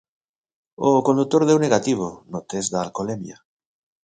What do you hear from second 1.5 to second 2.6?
negativo no